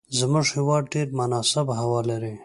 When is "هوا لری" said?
1.81-2.35